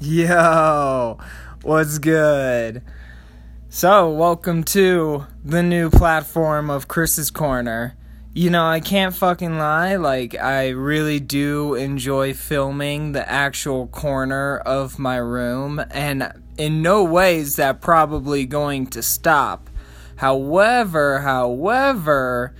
[0.00, 1.18] Yo,
[1.62, 2.82] what's good?
[3.68, 7.96] So, welcome to the new platform of Chris's Corner.
[8.32, 14.58] You know, I can't fucking lie, like, I really do enjoy filming the actual corner
[14.58, 19.68] of my room, and in no way is that probably going to stop.
[20.14, 22.54] However, however,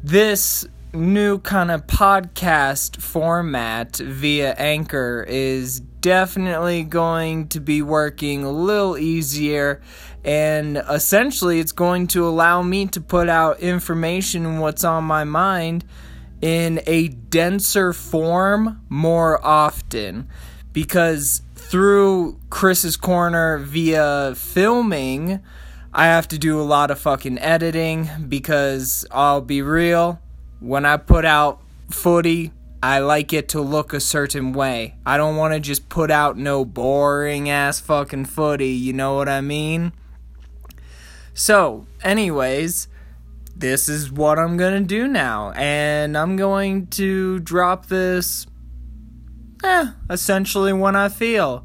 [0.00, 8.50] this new kind of podcast format via Anchor is definitely going to be working a
[8.50, 9.80] little easier.
[10.22, 15.82] And essentially it's going to allow me to put out information what's on my mind
[16.42, 20.28] in a denser form more often.
[20.74, 25.40] Because through Chris's corner via filming
[25.90, 30.20] I have to do a lot of fucking editing because I'll be real
[30.60, 32.52] when I put out footy,
[32.84, 34.96] I like it to look a certain way.
[35.06, 39.26] I don't want to just put out no boring ass fucking footy, you know what
[39.26, 39.94] I mean?
[41.32, 42.88] So, anyways,
[43.56, 48.46] this is what I'm gonna do now, and I'm going to drop this,
[49.64, 51.64] eh, essentially when I feel.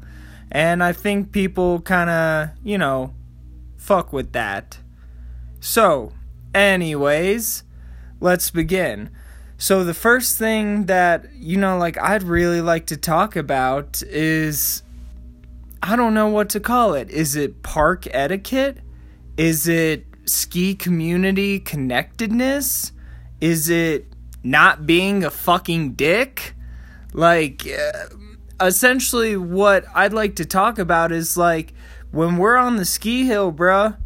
[0.50, 3.12] And I think people kinda, you know,
[3.76, 4.78] fuck with that.
[5.60, 6.12] So,
[6.54, 7.62] anyways,
[8.20, 9.10] let's begin.
[9.60, 14.82] So, the first thing that, you know, like I'd really like to talk about is
[15.82, 17.10] I don't know what to call it.
[17.10, 18.78] Is it park etiquette?
[19.36, 22.92] Is it ski community connectedness?
[23.42, 24.06] Is it
[24.42, 26.54] not being a fucking dick?
[27.12, 31.74] Like, uh, essentially, what I'd like to talk about is like
[32.12, 33.98] when we're on the ski hill, bruh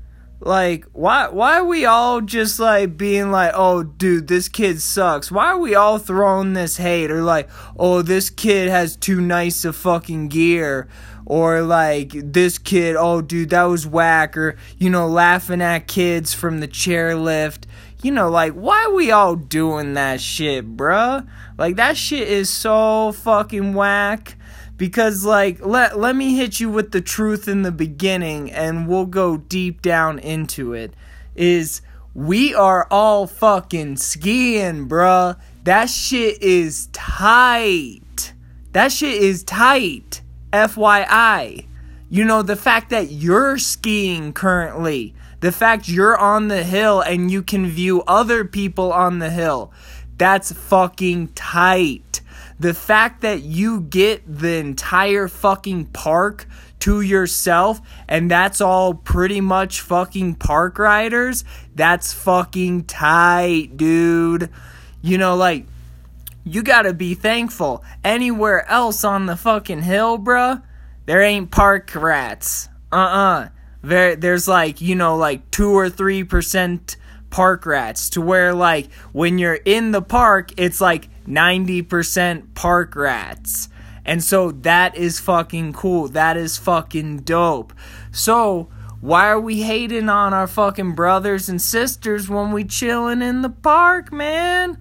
[0.44, 5.32] like why why are we all just like being like oh dude this kid sucks?
[5.32, 7.10] Why are we all throwing this hate?
[7.10, 10.86] Or like oh this kid has too nice of fucking gear.
[11.24, 14.36] Or like this kid oh dude that was whack.
[14.36, 17.64] Or you know laughing at kids from the chairlift.
[18.02, 21.26] You know like why are we all doing that shit bruh?
[21.56, 24.36] Like that shit is so fucking whack
[24.76, 29.06] because like let let me hit you with the truth in the beginning and we'll
[29.06, 30.94] go deep down into it.
[31.34, 31.80] Is
[32.14, 35.38] we are all fucking skiing bruh.
[35.64, 38.34] That shit is tight.
[38.72, 40.20] That shit is tight.
[40.52, 41.66] Fyi
[42.10, 45.14] you know the fact that you're skiing currently.
[45.40, 49.72] The fact you're on the hill and you can view other people on the hill.
[50.16, 52.03] That's fucking tight
[52.58, 56.46] the fact that you get the entire fucking park
[56.80, 61.44] to yourself and that's all pretty much fucking park riders,
[61.74, 64.50] that's fucking tight, dude.
[65.02, 65.66] You know, like,
[66.44, 67.82] you gotta be thankful.
[68.04, 70.62] Anywhere else on the fucking hill, bruh,
[71.06, 72.68] there ain't park rats.
[72.92, 73.44] Uh uh-uh.
[73.44, 73.48] uh.
[73.82, 76.96] There, there's like, you know, like 2 or 3%
[77.28, 83.68] park rats to where, like, when you're in the park, it's like 90% park rats.
[84.04, 86.08] And so that is fucking cool.
[86.08, 87.72] That is fucking dope.
[88.12, 88.68] So,
[89.00, 93.50] why are we hating on our fucking brothers and sisters when we chilling in the
[93.50, 94.78] park, man?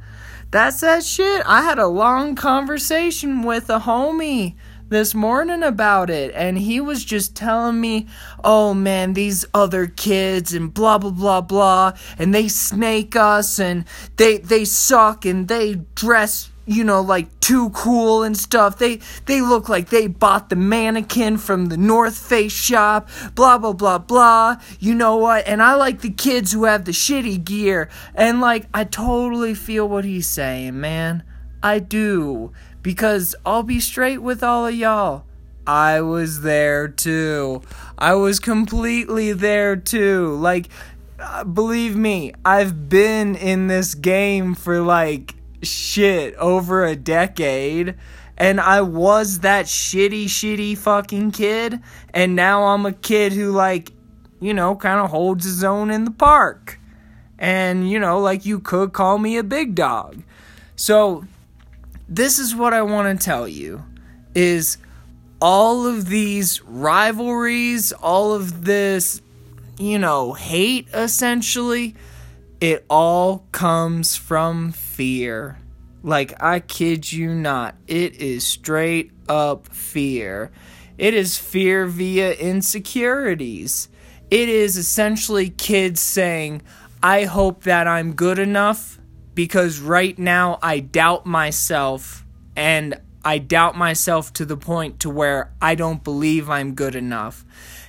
[0.51, 1.43] That's that shit.
[1.45, 4.55] I had a long conversation with a homie
[4.89, 8.07] this morning about it and he was just telling me,
[8.43, 13.85] "Oh man, these other kids and blah blah blah blah and they snake us and
[14.17, 18.77] they they suck and they dress you know like too cool and stuff.
[18.77, 23.73] They they look like they bought the mannequin from the north face shop blah blah
[23.73, 24.57] blah blah.
[24.79, 25.47] You know what?
[25.47, 27.89] And i like the kids who have the shitty gear.
[28.15, 31.23] And like i totally feel what he's saying man.
[31.61, 32.51] I do
[32.83, 35.23] because I'll be straight with all of y'all.
[35.65, 37.61] I was there too.
[37.97, 40.35] I was completely there too.
[40.35, 40.67] Like,
[41.19, 47.95] uh, believe me, I've been in this game for like shit over a decade.
[48.37, 51.79] And I was that shitty, shitty fucking kid.
[52.13, 53.91] And now I'm a kid who, like,
[54.41, 56.79] you know, kind of holds his own in the park.
[57.37, 60.23] And, you know, like, you could call me a big dog.
[60.75, 61.25] So,
[62.15, 63.83] this is what I want to tell you
[64.35, 64.77] is
[65.41, 69.21] all of these rivalries, all of this,
[69.79, 71.95] you know, hate essentially,
[72.61, 75.57] it all comes from fear.
[76.03, 80.51] Like, I kid you not, it is straight up fear.
[80.97, 83.89] It is fear via insecurities.
[84.29, 86.61] It is essentially kids saying,
[87.01, 88.99] I hope that I'm good enough
[89.35, 92.25] because right now I doubt myself
[92.55, 97.45] and I doubt myself to the point to where I don't believe I'm good enough.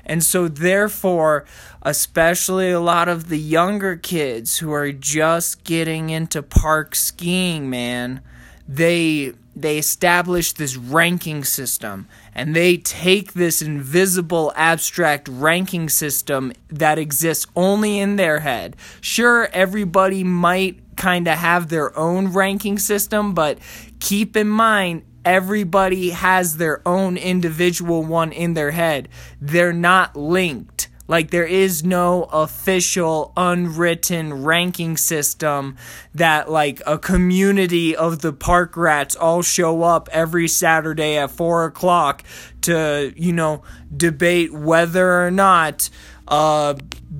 [0.06, 1.44] And so therefore,
[1.82, 8.20] especially a lot of the younger kids who are just getting into park skiing, man,
[8.68, 16.98] they they establish this ranking system and they take this invisible abstract ranking system that
[16.98, 18.76] exists only in their head.
[19.00, 23.58] Sure, everybody might kind of have their own ranking system, but
[24.00, 29.08] keep in mind everybody has their own individual one in their head.
[29.40, 30.88] They're not linked.
[31.06, 35.76] Like, there is no official, unwritten ranking system
[36.14, 41.66] that, like, a community of the park rats all show up every Saturday at 4
[41.66, 42.22] o'clock
[42.62, 43.62] to, you know,
[43.94, 45.90] debate whether or not
[46.26, 46.72] uh,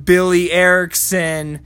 [0.04, 1.60] Billy Erickson,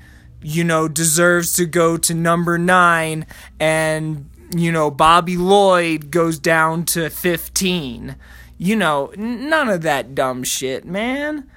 [0.49, 3.27] you know, deserves to go to number nine
[3.61, 8.17] and, you know, Bobby Lloyd goes down to 15.
[8.56, 11.49] You know, none of that dumb shit, man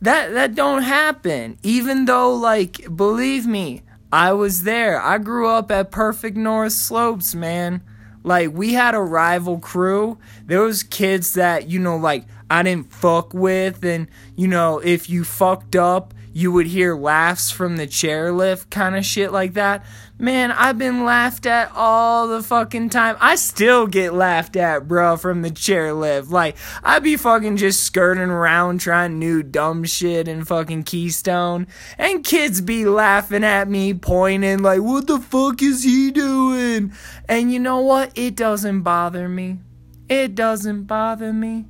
[0.00, 1.58] that that don't happen.
[1.62, 3.82] Even though like believe me,
[4.12, 5.00] I was there.
[5.00, 7.82] I grew up at Perfect North Slopes, man.
[8.22, 10.18] Like we had a rival crew.
[10.46, 15.08] There was kids that, you know, like I didn't fuck with and you know, if
[15.08, 19.84] you fucked up, you would hear laughs from the chairlift kind of shit like that.
[20.18, 23.16] Man, I've been laughed at all the fucking time.
[23.20, 26.30] I still get laughed at, bro, from the chairlift.
[26.30, 31.66] Like, I be fucking just skirting around trying new dumb shit in fucking Keystone.
[31.96, 36.92] And kids be laughing at me, pointing, like, what the fuck is he doing?
[37.26, 38.12] And you know what?
[38.14, 39.60] It doesn't bother me.
[40.08, 41.64] It doesn't bother me.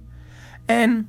[0.67, 1.09] And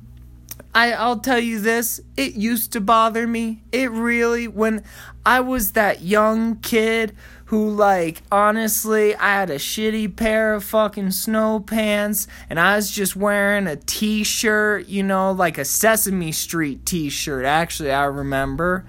[0.74, 3.62] I, I'll tell you this, it used to bother me.
[3.72, 4.82] It really, when
[5.24, 7.14] I was that young kid
[7.46, 12.90] who, like, honestly, I had a shitty pair of fucking snow pants and I was
[12.90, 18.04] just wearing a t shirt, you know, like a Sesame Street t shirt, actually, I
[18.04, 18.86] remember.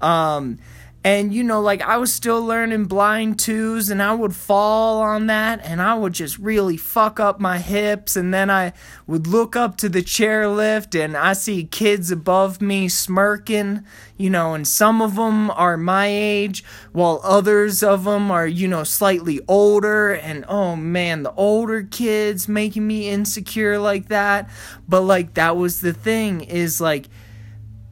[0.00, 0.58] Um,
[1.06, 5.28] and you know, like I was still learning blind twos, and I would fall on
[5.28, 8.16] that, and I would just really fuck up my hips.
[8.16, 8.72] And then I
[9.06, 13.84] would look up to the chairlift, and I see kids above me smirking,
[14.16, 18.66] you know, and some of them are my age, while others of them are, you
[18.66, 20.10] know, slightly older.
[20.10, 24.50] And oh man, the older kids making me insecure like that.
[24.88, 27.06] But like, that was the thing is like,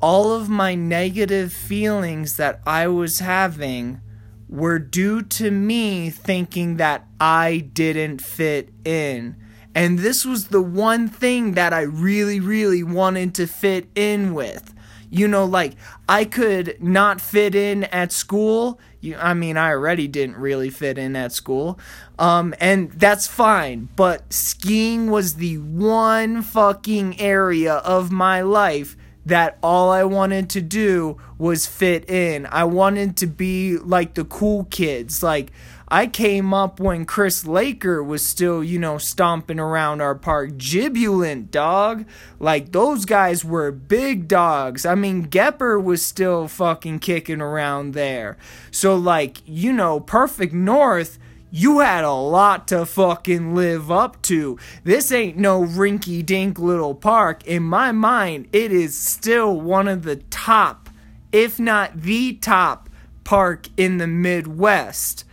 [0.05, 4.03] all of my negative feelings that I was having
[4.51, 9.35] were due to me thinking that I didn't fit in.
[9.75, 14.75] And this was the one thing that I really, really wanted to fit in with.
[15.09, 15.73] You know, like,
[16.07, 18.79] I could not fit in at school.
[19.01, 21.79] You, I mean, I already didn't really fit in at school.
[22.19, 23.89] Um, and that's fine.
[23.97, 30.61] But skiing was the one fucking area of my life that all I wanted to
[30.61, 32.47] do was fit in.
[32.47, 35.23] I wanted to be like the cool kids.
[35.23, 35.51] Like,
[35.89, 40.53] I came up when Chris Laker was still, you know, stomping around our park.
[40.53, 42.07] Jibulant, dog.
[42.41, 44.85] Like, those guys were big dogs.
[44.85, 48.37] I mean, Gepper was still fucking kicking around there.
[48.71, 51.19] So, like, you know, Perfect North
[51.57, 54.59] you had a lot to fucking live up to.
[54.83, 57.47] This ain't no rinky dink little park.
[57.47, 60.91] In my mind, it is still one of the top,
[61.31, 62.89] if not the top,
[63.23, 65.25] park in the Midwest.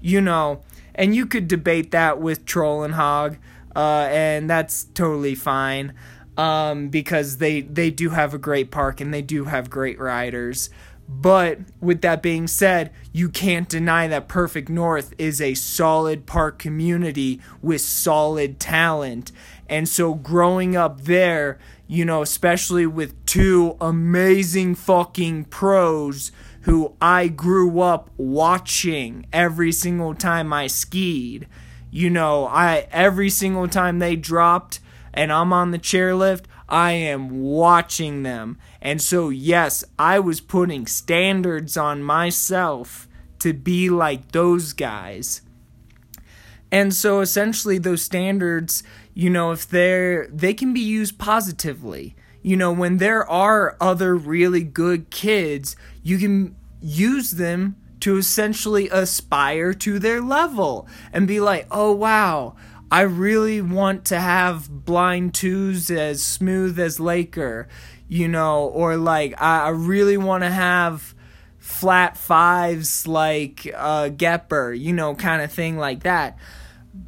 [0.00, 0.62] You know,
[0.94, 3.36] and you could debate that with Trollhaugen,
[3.76, 5.92] uh, and that's totally fine.
[6.38, 10.70] Um, because they they do have a great park and they do have great riders.
[11.08, 16.58] But with that being said, you can't deny that Perfect North is a solid park
[16.58, 19.30] community with solid talent.
[19.68, 26.32] And so growing up there, you know, especially with two amazing fucking pros
[26.62, 31.46] who I grew up watching every single time I skied.
[31.92, 34.80] You know, I every single time they dropped
[35.14, 38.58] and I'm on the chairlift, I am watching them.
[38.86, 43.08] And so, yes, I was putting standards on myself
[43.40, 45.42] to be like those guys.
[46.70, 52.14] And so essentially those standards, you know, if they're they can be used positively.
[52.42, 55.74] You know, when there are other really good kids,
[56.04, 62.54] you can use them to essentially aspire to their level and be like, "Oh wow,
[62.88, 67.66] I really want to have blind twos as smooth as Laker,
[68.08, 71.14] you know, or like I, really want to have
[71.58, 76.38] flat fives like uh, Gepper, you know, kind of thing like that.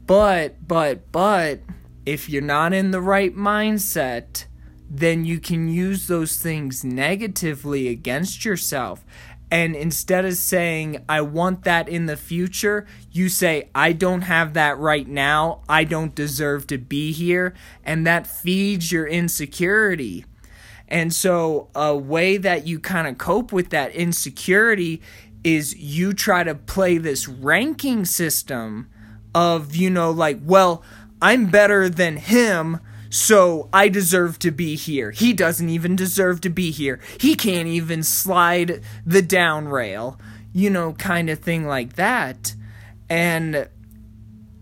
[0.07, 1.61] But, but, but,
[2.05, 4.47] if you're not in the right mindset,
[4.91, 9.05] then you can use those things negatively against yourself.
[9.51, 14.55] And instead of saying, I want that in the future, you say, I don't have
[14.55, 15.63] that right now.
[15.69, 17.55] I don't deserve to be here.
[17.85, 20.27] And that feeds your insecurity.
[20.89, 25.03] And so, a way that you kind of cope with that insecurity
[25.45, 28.89] is you try to play this ranking system
[29.35, 30.83] of, you know, like, well,
[31.21, 32.81] I'm better than him,
[33.11, 35.11] so I deserve to be here.
[35.11, 37.01] He doesn't even deserve to be here.
[37.21, 40.19] He can't even slide the down rail,
[40.53, 42.55] you know, kind of thing like that.
[43.09, 43.69] And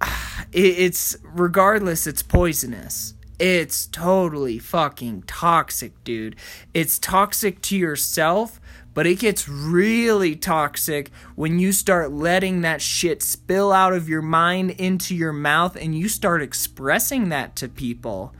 [0.52, 3.14] it's regardless, it's poisonous.
[3.38, 6.36] It's totally fucking toxic, dude.
[6.72, 8.58] It's toxic to yourself,
[8.94, 14.22] but it gets really toxic when you start letting that shit spill out of your
[14.22, 18.34] mind into your mouth and you start expressing that to people.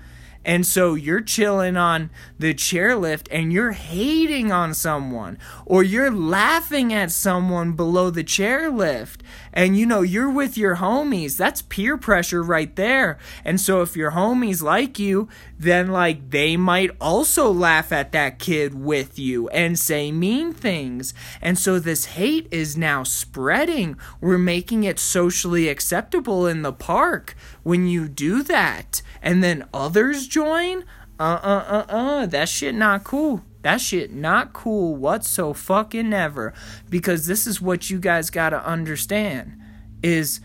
[0.46, 6.94] And so you're chilling on the chairlift and you're hating on someone or you're laughing
[6.94, 9.22] at someone below the chairlift.
[9.56, 11.38] And you know, you're with your homies.
[11.38, 13.16] That's peer pressure right there.
[13.42, 18.38] And so if your homies like you, then like they might also laugh at that
[18.38, 21.14] kid with you and say mean things.
[21.40, 23.96] And so this hate is now spreading.
[24.20, 30.26] We're making it socially acceptable in the park when you do that and then others
[30.26, 30.84] join,
[31.18, 33.42] uh uh uh uh, that shit not cool.
[33.66, 36.54] That shit not cool whatso fucking ever.
[36.88, 39.60] Because this is what you guys gotta understand
[40.04, 40.38] is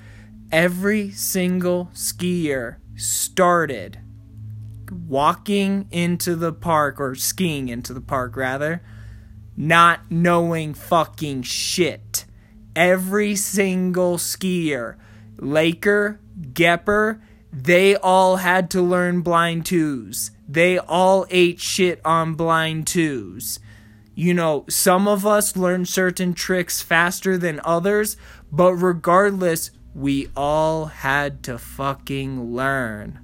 [0.51, 3.99] every single skier started
[5.07, 8.81] walking into the park or skiing into the park rather
[9.55, 12.25] not knowing fucking shit.
[12.75, 14.95] Every single skier,
[15.37, 16.19] Laker,
[16.53, 17.21] Gepper,
[17.53, 20.31] they all had to learn blind twos.
[20.51, 23.61] They all ate shit on blind twos.
[24.13, 28.17] You know, some of us learn certain tricks faster than others,
[28.51, 33.19] but regardless, we all had to fucking learn.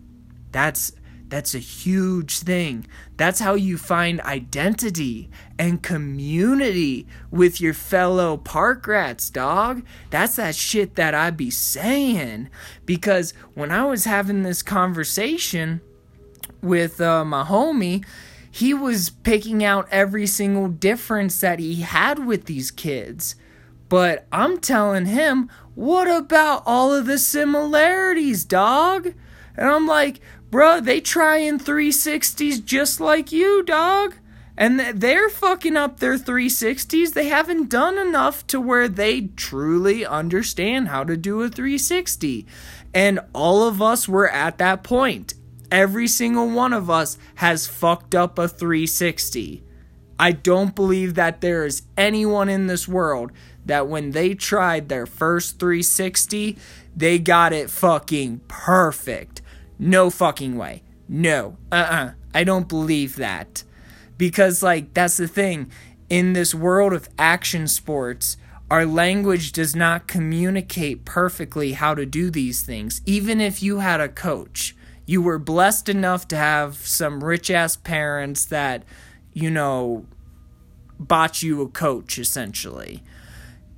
[0.53, 0.93] That's
[1.27, 2.87] that's a huge thing.
[3.17, 5.29] That's how you find identity
[5.59, 9.85] and community with your fellow park rats, dog.
[10.11, 12.49] That's that shit that I be saying.
[12.85, 15.81] Because when I was having this conversation
[16.61, 18.05] with uh, my homie,
[18.49, 23.35] he was picking out every single difference that he had with these kids.
[23.89, 29.13] But I'm telling him, what about all of the similarities, dog?
[29.55, 34.15] And I'm like, bro, they trying 360s just like you, dog.
[34.57, 37.13] And they're fucking up their 360s.
[37.13, 42.47] They haven't done enough to where they truly understand how to do a 360.
[42.91, 45.35] And all of us were at that point.
[45.71, 49.63] Every single one of us has fucked up a 360.
[50.19, 53.31] I don't believe that there is anyone in this world
[53.65, 56.57] that when they tried their first 360,
[56.95, 59.41] they got it fucking perfect.
[59.77, 60.83] No fucking way.
[61.07, 61.57] No.
[61.71, 62.05] Uh uh-uh.
[62.05, 63.63] uh I don't believe that.
[64.17, 65.71] Because, like, that's the thing.
[66.09, 68.37] In this world of action sports,
[68.69, 73.01] our language does not communicate perfectly how to do these things.
[73.05, 74.75] Even if you had a coach,
[75.07, 78.83] you were blessed enough to have some rich ass parents that,
[79.33, 80.05] you know,
[80.99, 83.01] bought you a coach essentially.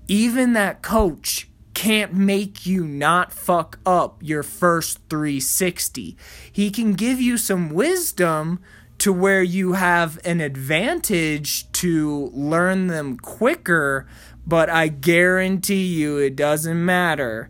[0.08, 6.18] Even that coach can't make you not fuck up your first 360.
[6.52, 8.60] He can give you some wisdom
[8.98, 14.08] to where you have an advantage to learn them quicker,
[14.48, 17.50] but I guarantee you it doesn't matter.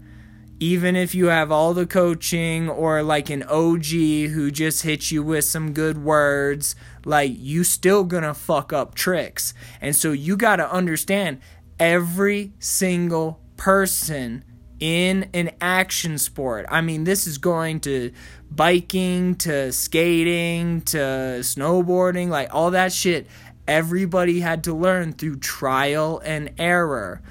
[0.60, 5.24] Even if you have all the coaching or like an OG who just hits you
[5.24, 6.76] with some good words,
[7.06, 9.54] like you still gonna fuck up tricks.
[9.80, 11.40] And so you gotta understand
[11.80, 14.44] every single person
[14.80, 16.66] in an action sport.
[16.70, 18.12] I mean, this is going to
[18.50, 20.98] biking, to skating, to
[21.42, 23.28] snowboarding, like all that shit.
[23.68, 27.22] Everybody had to learn through trial and error.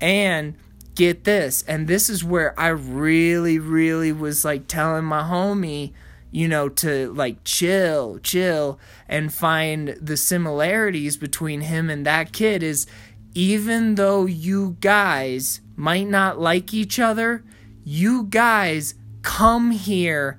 [0.00, 0.56] And
[0.94, 5.92] get this, and this is where I really, really was like telling my homie,
[6.30, 12.62] you know, to like chill, chill, and find the similarities between him and that kid
[12.62, 12.86] is
[13.34, 17.44] even though you guys might not like each other,
[17.84, 20.38] you guys come here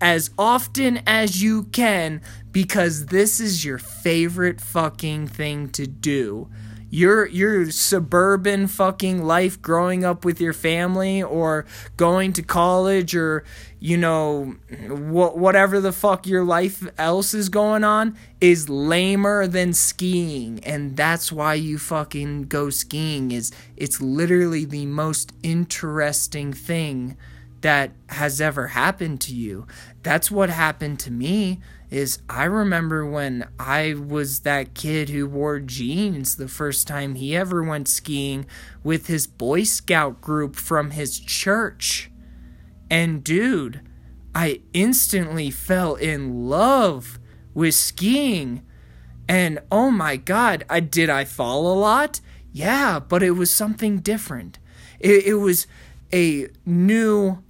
[0.00, 2.20] as often as you can
[2.52, 6.48] because this is your favorite fucking thing to do.
[6.90, 11.66] Your your suburban fucking life growing up with your family or
[11.96, 13.44] going to college or
[13.80, 14.54] you know
[14.88, 20.60] wh- whatever the fuck your life else is going on is lamer than skiing.
[20.64, 27.16] And that's why you fucking go skiing is it's literally the most interesting thing
[27.62, 29.66] that has ever happened to you.
[30.02, 35.60] That's what happened to me is I remember when I was that kid who wore
[35.60, 38.46] jeans the first time he ever went skiing
[38.82, 42.10] with his Boy Scout group from his church.
[42.90, 43.80] And dude,
[44.34, 47.18] I instantly fell in love
[47.54, 48.62] with skiing.
[49.28, 52.20] And oh my god, I did I fall a lot?
[52.52, 54.58] Yeah, but it was something different.
[54.98, 55.66] It, it was
[56.12, 57.42] a new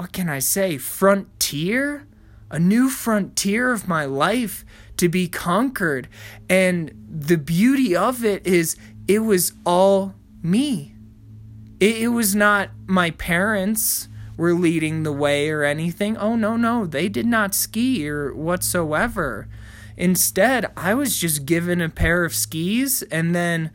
[0.00, 2.06] what can I say, frontier?
[2.50, 4.64] A new frontier of my life
[4.96, 6.08] to be conquered.
[6.48, 8.76] And the beauty of it is
[9.06, 10.94] it was all me.
[11.78, 16.16] It, it, was not my parents were leading the way or anything.
[16.16, 19.48] Oh, no, no, they did not ski or whatsoever.
[19.96, 23.70] Instead, I was just given a pair of skis and then,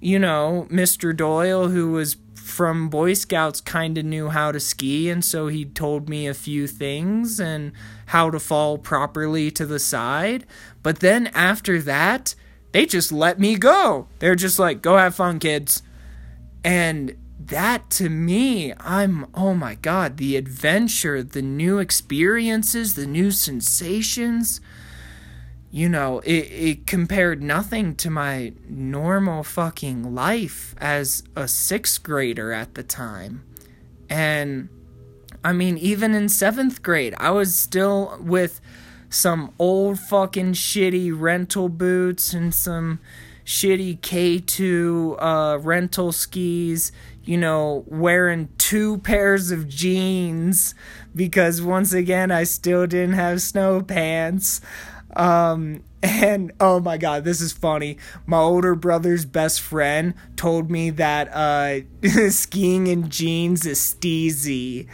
[0.00, 1.16] you know, Mr.
[1.16, 5.64] Doyle, who was from Boy Scouts kind of knew how to ski, and so he
[5.64, 7.72] told me a few things and
[8.06, 10.46] how to fall properly to the side.
[10.82, 12.34] But then after that,
[12.72, 14.08] they just let me go.
[14.18, 15.82] They're just like, go have fun, kids.
[16.62, 23.30] And that to me, I'm, oh my God, the adventure, the new experiences, the new
[23.30, 24.60] sensations
[25.74, 32.52] you know, it, it compared nothing to my normal fucking life as a sixth grader
[32.52, 33.42] at the time.
[34.08, 34.68] And
[35.44, 38.62] I mean, even in seventh grade, I was still with
[39.10, 42.98] some old fucking shitty rental boots and some
[43.44, 46.92] shitty K2 uh, rental skis,
[47.24, 50.74] you know, wearing two pairs of jeans
[51.14, 54.62] because once again, I still didn't have snow pants.
[55.14, 57.96] Um, and oh my god, this is funny.
[58.26, 61.80] My older brother's best friend told me that uh,
[62.30, 64.86] skiing in jeans is steezy.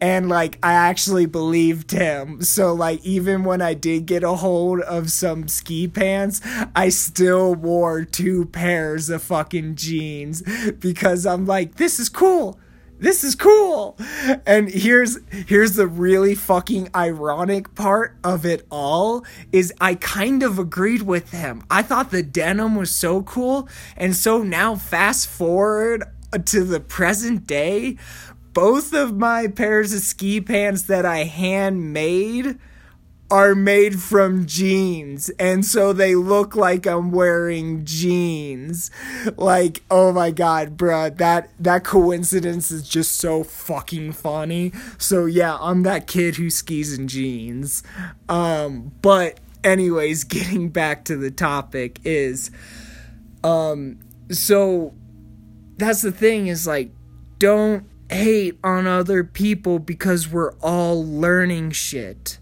[0.00, 2.42] And like, I actually believed him.
[2.42, 6.40] So, like, even when I did get a hold of some ski pants,
[6.74, 10.42] I still wore two pairs of fucking jeans
[10.78, 12.58] because I'm like, this is cool
[12.98, 13.98] this is cool.
[14.46, 20.58] And here's here's the really fucking ironic part of it all is i kind of
[20.58, 21.62] agreed with him.
[21.70, 23.68] I thought the denim was so cool.
[23.96, 26.04] And so now fast forward
[26.46, 27.96] to the present day
[28.52, 32.58] both of my pairs of ski pants that i handmade
[33.34, 38.92] are made from jeans and so they look like I'm wearing jeans.
[39.36, 44.70] Like, oh my god, bruh, that that coincidence is just so fucking funny.
[44.98, 47.82] So yeah, I'm that kid who skis in jeans.
[48.28, 52.52] Um, but anyways, getting back to the topic is
[53.42, 53.98] um
[54.30, 54.94] so
[55.76, 56.92] that's the thing is like
[57.38, 62.38] don't hate on other people because we're all learning shit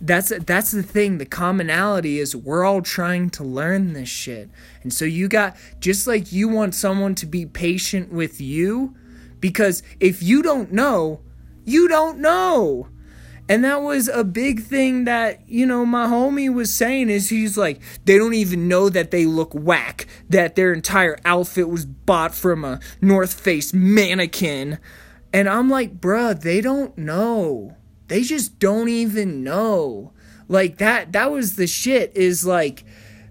[0.00, 1.18] that's that's the thing.
[1.18, 4.50] The commonality is we're all trying to learn this shit.
[4.82, 8.94] And so you got just like you want someone to be patient with you
[9.40, 11.20] because if you don't know
[11.68, 12.88] you don't know.
[13.46, 17.56] And that was a big thing that you know my homie was saying is he's
[17.56, 22.34] like they don't even know that they look whack that their entire outfit was bought
[22.34, 24.78] from a north face mannequin.
[25.32, 27.76] And i'm like bruh they don't know
[28.08, 30.12] they just don't even know.
[30.48, 32.84] Like that that was the shit is like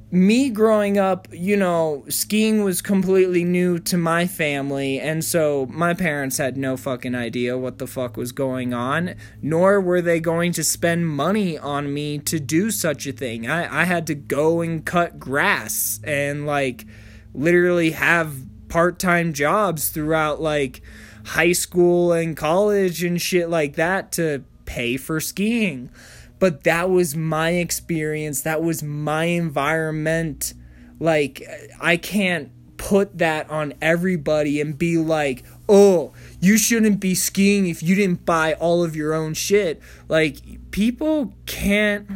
[0.09, 5.93] me growing up, you know, skiing was completely new to my family, and so my
[5.93, 10.53] parents had no fucking idea what the fuck was going on, nor were they going
[10.53, 13.49] to spend money on me to do such a thing.
[13.49, 16.85] I, I had to go and cut grass and, like,
[17.33, 18.33] literally have
[18.69, 20.81] part time jobs throughout, like,
[21.25, 25.89] high school and college and shit like that to pay for skiing.
[26.37, 28.41] But that was my experience.
[28.41, 30.53] That was my environment.
[30.99, 31.41] Like,
[31.81, 37.81] I can't put that on everybody and be like, oh, you shouldn't be skiing if
[37.81, 39.81] you didn't buy all of your own shit.
[40.07, 40.37] Like,
[40.69, 42.07] people can't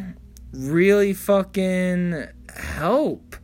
[0.52, 3.34] really fucking help,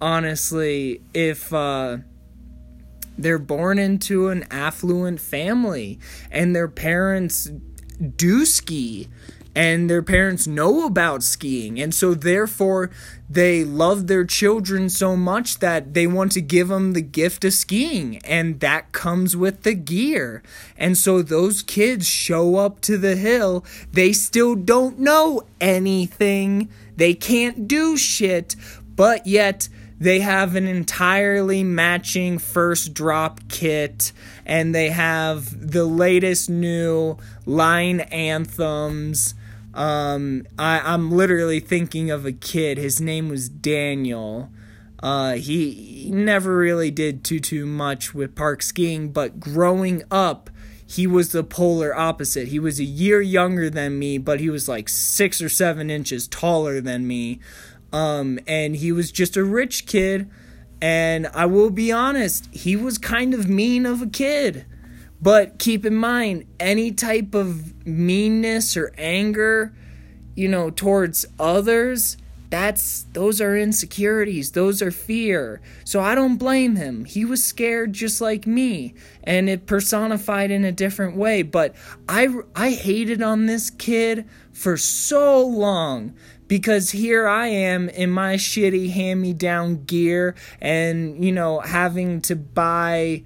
[0.00, 1.98] honestly, if, uh,
[3.18, 5.98] they're born into an affluent family
[6.30, 7.50] and their parents
[8.02, 9.08] do ski
[9.54, 12.90] and their parents know about skiing and so therefore
[13.28, 17.52] they love their children so much that they want to give them the gift of
[17.52, 20.42] skiing and that comes with the gear.
[20.76, 26.68] And so those kids show up to the hill they still don't know anything.
[26.96, 28.54] They can't do shit
[28.94, 29.68] but yet
[30.02, 34.12] they have an entirely matching first drop kit
[34.44, 39.34] and they have the latest new line anthems
[39.74, 42.78] um, I, I'm literally thinking of a kid.
[42.78, 44.50] His name was Daniel.
[45.02, 45.70] Uh, he,
[46.04, 50.50] he never really did too too much with park skiing, but growing up,
[50.86, 52.48] he was the polar opposite.
[52.48, 56.28] He was a year younger than me, but he was like six or seven inches
[56.28, 57.40] taller than me.
[57.92, 60.30] Um, and he was just a rich kid.
[60.80, 64.66] And I will be honest, he was kind of mean of a kid.
[65.20, 69.72] But keep in mind, any type of meanness or anger,
[70.34, 72.16] you know, towards others,
[72.52, 75.62] that's those are insecurities, those are fear.
[75.84, 77.06] So I don't blame him.
[77.06, 81.74] He was scared just like me, and it personified in a different way, but
[82.08, 86.14] I I hated on this kid for so long
[86.52, 93.22] because here I am in my shitty hand-me-down gear and you know having to buy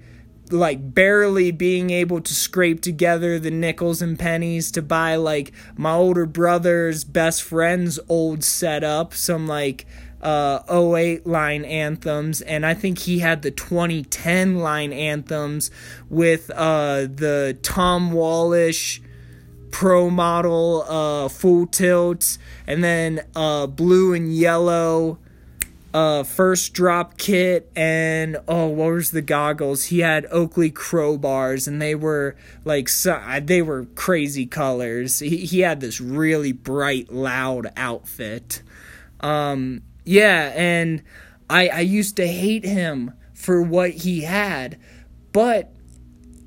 [0.49, 5.91] like barely being able to scrape together the nickels and pennies to buy like my
[5.91, 9.85] older brother's best friend's old setup, some like
[10.21, 15.69] uh 08 line anthems and I think he had the 2010 line anthems
[16.09, 19.01] with uh the Tom Wallisch
[19.71, 25.19] pro model uh full tilt and then uh blue and yellow
[25.93, 29.85] uh, first drop kit and oh what was the goggles?
[29.85, 35.19] He had oakley crowbars and they were like so, they were crazy colors.
[35.19, 38.61] He, he had this really bright loud outfit.
[39.21, 41.03] Um yeah and
[41.49, 44.79] i i used to hate him for what he had
[45.33, 45.71] but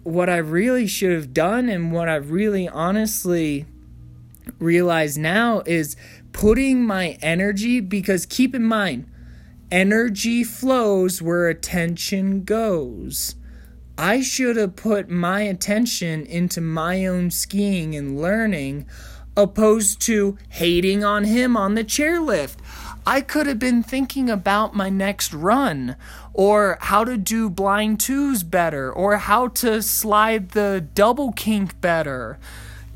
[0.02, 3.66] what i really should have done and what i really honestly
[4.58, 5.96] realize now is
[6.32, 9.06] putting my energy because keep in mind
[9.70, 13.36] Energy flows where attention goes.
[13.96, 18.86] I should have put my attention into my own skiing and learning
[19.36, 22.56] opposed to hating on him on the chairlift.
[23.06, 25.96] I could have been thinking about my next run,
[26.32, 32.38] or how to do blind twos better, or how to slide the double kink better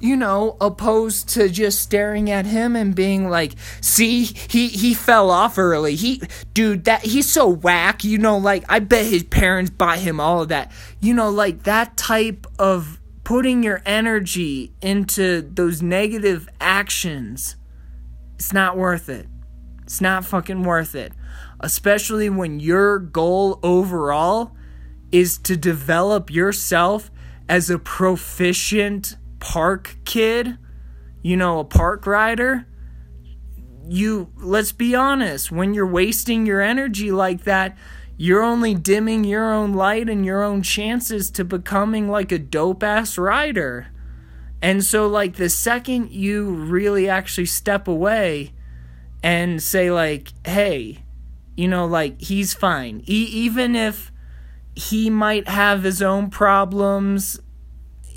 [0.05, 5.31] you know, opposed to just staring at him and being like, "See, he he fell
[5.31, 5.95] off early.
[5.95, 6.21] He
[6.53, 10.43] dude, that he's so whack, you know, like I bet his parents buy him all
[10.43, 17.57] of that." You know, like that type of putting your energy into those negative actions.
[18.35, 19.27] It's not worth it.
[19.85, 21.13] It's not fucking worth it.
[21.61, 24.53] Especially when your goal overall
[25.13, 27.11] is to develop yourself
[27.49, 30.59] as a proficient park kid,
[31.23, 32.67] you know, a park rider,
[33.87, 37.77] you let's be honest, when you're wasting your energy like that,
[38.17, 42.83] you're only dimming your own light and your own chances to becoming like a dope
[42.83, 43.89] ass rider.
[44.63, 48.53] And so like the second you really actually step away
[49.25, 50.99] and say like, "Hey,
[51.57, 54.13] you know, like he's fine." E- even if
[54.77, 57.41] he might have his own problems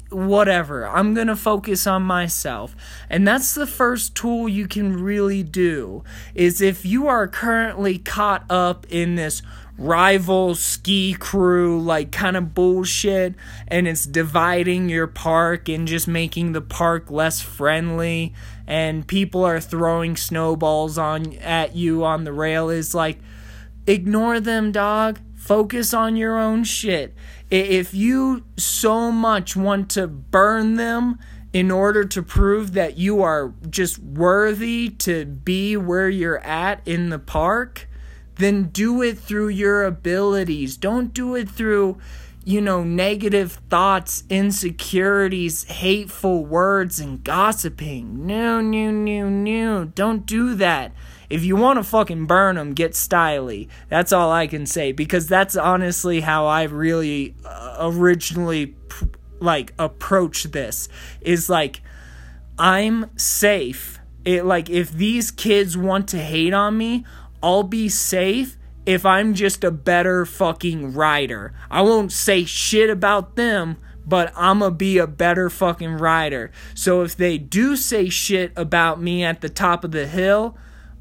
[0.09, 0.87] whatever.
[0.87, 2.75] I'm going to focus on myself.
[3.09, 8.45] And that's the first tool you can really do is if you are currently caught
[8.49, 9.41] up in this
[9.77, 13.35] rival ski crew like kind of bullshit
[13.67, 18.33] and it's dividing your park and just making the park less friendly
[18.67, 23.17] and people are throwing snowballs on at you on the rail is like
[23.87, 27.15] ignore them dog focus on your own shit
[27.49, 31.17] if you so much want to burn them
[31.53, 37.09] in order to prove that you are just worthy to be where you're at in
[37.09, 37.87] the park,
[38.35, 40.77] then do it through your abilities.
[40.77, 41.97] Don't do it through,
[42.47, 48.25] you know, negative thoughts, insecurities, hateful words, and gossiping.
[48.25, 49.83] No, no, no, no.
[49.83, 50.93] Don't do that.
[51.29, 53.67] If you want to fucking burn them, get styly.
[53.89, 58.77] That's all I can say because that's honestly how I really uh, originally
[59.41, 60.87] like approach this.
[61.19, 61.81] Is like
[62.57, 63.99] I'm safe.
[64.23, 67.05] It like if these kids want to hate on me,
[67.43, 68.56] I'll be safe
[68.87, 71.53] if I'm just a better fucking rider.
[71.69, 76.51] I won't say shit about them, but I'm gonna be a better fucking rider.
[76.73, 80.57] So if they do say shit about me at the top of the hill,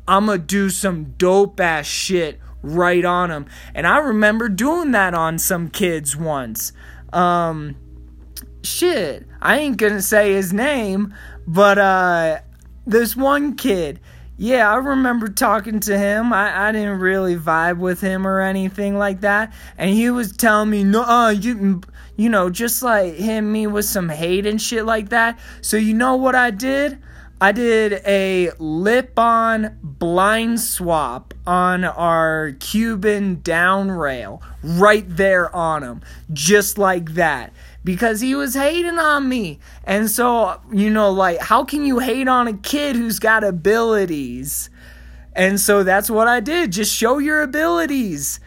[0.08, 3.46] I'm gonna do some dope ass shit right on them.
[3.72, 6.72] And I remember doing that on some kids once.
[7.12, 7.76] Um,
[8.64, 11.14] shit, I ain't gonna say his name,
[11.46, 12.40] but uh,
[12.84, 14.00] this one kid,
[14.38, 16.32] yeah, I remember talking to him.
[16.32, 19.52] I, I didn't really vibe with him or anything like that.
[19.78, 21.80] And he was telling me, no, uh, you,
[22.16, 25.38] you know, just like him, me with some hate and shit like that.
[25.62, 26.98] So, you know what I did?
[27.40, 35.82] I did a lip on blind swap on our Cuban down rail right there on
[35.82, 36.00] him,
[36.32, 37.52] just like that
[37.86, 39.60] because he was hating on me.
[39.84, 44.68] And so, you know, like, how can you hate on a kid who's got abilities?
[45.34, 46.72] And so that's what I did.
[46.72, 48.40] Just show your abilities.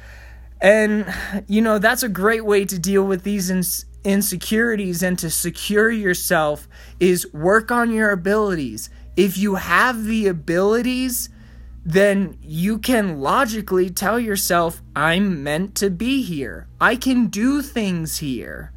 [0.59, 1.05] And,
[1.47, 5.89] you know, that's a great way to deal with these ins- insecurities and to secure
[5.89, 6.67] yourself
[6.99, 8.89] is work on your abilities.
[9.15, 11.29] If you have the abilities,
[11.85, 16.67] then you can logically tell yourself, I'm meant to be here.
[16.81, 18.73] I can do things here.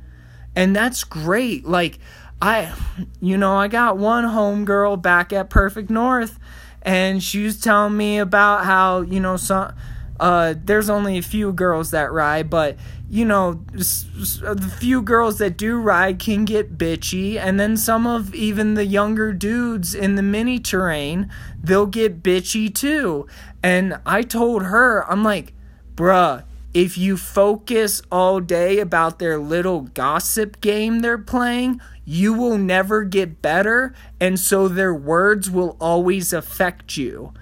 [0.54, 1.64] And that's great.
[1.64, 1.98] Like,
[2.40, 2.72] I,
[3.20, 6.38] you know, I got one homegirl back at Perfect North,
[6.82, 9.72] and she was telling me about how, you know, some,
[10.18, 12.76] uh, there's only a few girls that ride, but,
[13.08, 18.34] you know, the few girls that do ride can get bitchy, and then some of
[18.34, 21.30] even the younger dudes in the mini terrain,
[21.62, 23.26] they'll get bitchy too.
[23.62, 25.54] And I told her, I'm like,
[25.94, 32.58] bruh, if you focus all day about their little gossip game they're playing, you will
[32.58, 37.32] never get better, and so their words will always affect you.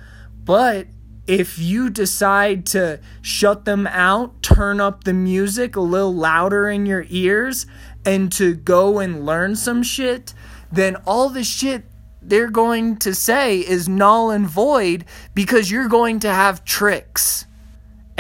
[0.45, 0.89] But
[1.27, 6.87] if you decide to shut them out, turn up the music a little louder in
[6.87, 7.67] your ears,
[8.05, 10.35] and to go and learn some shit,
[10.73, 11.85] then all the shit
[12.21, 17.47] they're going to say is null and void because you're going to have tricks.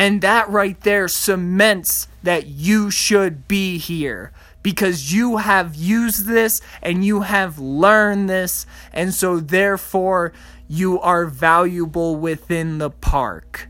[0.00, 4.32] And that right there cements that you should be here
[4.62, 10.32] because you have used this and you have learned this, and so therefore
[10.66, 13.68] you are valuable within the park.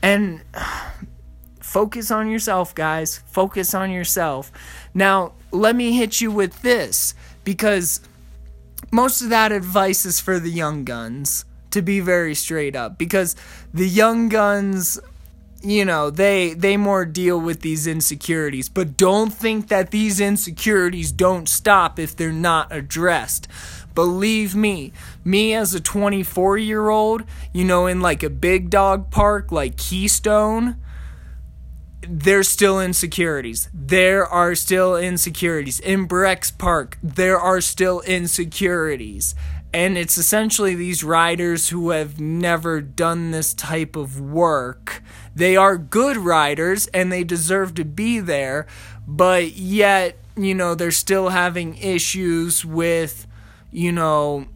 [0.00, 0.40] And
[1.60, 3.18] focus on yourself, guys.
[3.26, 4.50] Focus on yourself.
[4.94, 7.12] Now, let me hit you with this
[7.44, 8.00] because
[8.90, 13.36] most of that advice is for the young guns, to be very straight up, because
[13.74, 14.98] the young guns
[15.62, 21.10] you know they they more deal with these insecurities but don't think that these insecurities
[21.10, 23.48] don't stop if they're not addressed
[23.94, 24.92] believe me
[25.24, 29.76] me as a 24 year old you know in like a big dog park like
[29.76, 30.76] keystone
[32.10, 33.68] there's still insecurities.
[33.74, 35.80] There are still insecurities.
[35.80, 39.34] In Breck's Park, there are still insecurities.
[39.74, 45.02] And it's essentially these riders who have never done this type of work
[45.38, 48.66] they are good riders and they deserve to be there,
[49.06, 53.24] but yet, you know, they're still having issues with,
[53.70, 54.46] you know,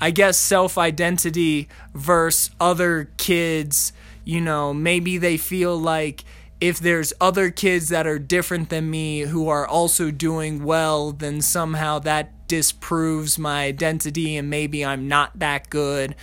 [0.00, 3.92] I guess self identity versus other kids.
[4.24, 6.24] You know, maybe they feel like
[6.58, 11.42] if there's other kids that are different than me who are also doing well, then
[11.42, 16.14] somehow that disproves my identity and maybe I'm not that good.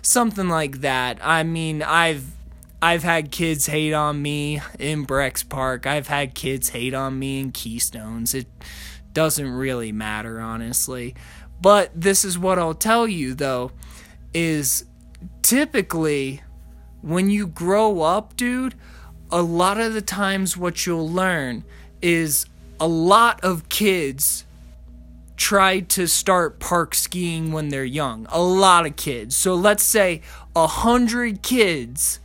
[0.00, 1.18] Something like that.
[1.20, 2.36] I mean, I've
[2.82, 5.86] I've had kids hate on me in Breck's Park.
[5.86, 8.34] I've had kids hate on me in Keystones.
[8.34, 8.46] It
[9.12, 11.14] doesn't really matter, honestly.
[11.60, 13.72] But this is what I'll tell you, though,
[14.32, 14.86] is
[15.42, 16.42] typically
[17.02, 18.74] when you grow up, dude,
[19.30, 21.64] a lot of the times what you'll learn
[22.00, 22.46] is
[22.78, 24.46] a lot of kids
[25.36, 28.26] try to start park skiing when they're young.
[28.30, 29.36] A lot of kids.
[29.36, 30.22] So let's say
[30.56, 32.19] a hundred kids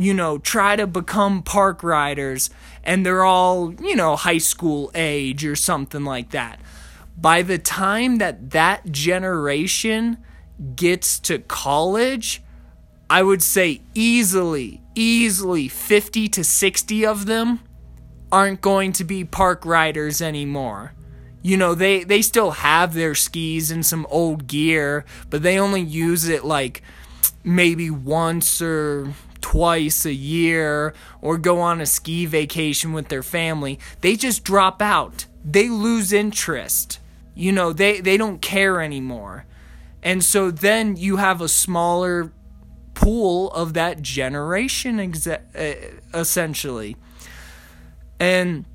[0.00, 2.48] you know, try to become park riders
[2.82, 6.58] and they're all, you know, high school age or something like that.
[7.18, 10.16] By the time that that generation
[10.74, 12.42] gets to college,
[13.10, 17.60] I would say easily, easily 50 to 60 of them
[18.32, 20.94] aren't going to be park riders anymore.
[21.42, 25.82] You know, they, they still have their skis and some old gear, but they only
[25.82, 26.80] use it like
[27.44, 33.78] maybe once or twice a year or go on a ski vacation with their family,
[34.00, 35.26] they just drop out.
[35.44, 36.98] They lose interest.
[37.34, 39.46] You know, they, they don't care anymore.
[40.02, 42.32] And so then you have a smaller
[42.94, 45.74] pool of that generation uh,
[46.12, 46.96] essentially.
[48.18, 48.66] And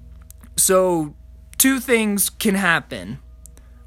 [0.56, 1.14] so
[1.58, 3.20] two things can happen.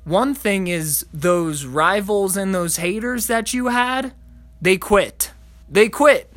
[0.04, 4.14] One thing is those rivals and those haters that you had,
[4.60, 5.32] they quit.
[5.68, 6.32] They quit.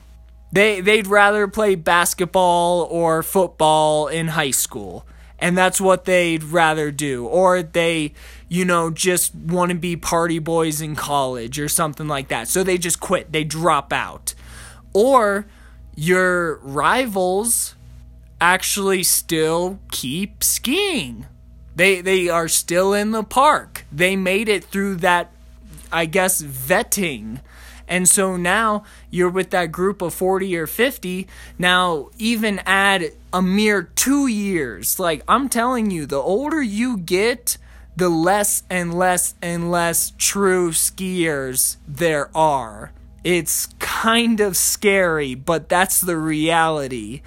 [0.52, 5.06] They they'd rather play basketball or football in high school.
[5.40, 7.26] And that's what they'd rather do.
[7.26, 8.14] Or they,
[8.48, 12.48] you know, just want to be party boys in college or something like that.
[12.48, 13.32] So they just quit.
[13.32, 14.36] They drop out.
[14.94, 15.48] Or
[15.96, 17.76] your rivals
[18.40, 21.26] actually still keep skiing.
[21.76, 23.86] They they are still in the park.
[23.92, 25.32] They made it through that
[25.92, 27.42] I guess vetting.
[27.92, 31.28] And so now you're with that group of 40 or 50.
[31.60, 34.98] Now even add a mere 2 years.
[34.98, 37.58] Like I'm telling you, the older you get,
[37.98, 42.94] the less and less and less true skiers there are.
[43.26, 47.22] It's kind of scary, but that's the reality.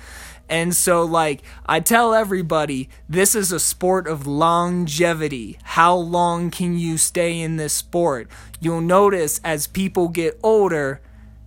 [0.46, 5.58] And so, like, I tell everybody, this is a sport of longevity.
[5.62, 8.28] How long can you stay in this sport?
[8.64, 11.00] You'll notice as people get older,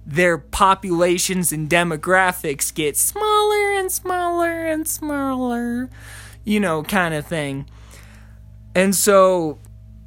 [0.06, 5.90] their populations and demographics get smaller and smaller and smaller,
[6.46, 7.70] you know, kind of thing.
[8.74, 9.60] And so,